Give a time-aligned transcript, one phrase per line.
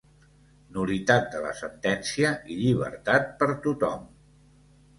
[0.77, 4.13] Nul·litat de la sentència i llibertat per tothom!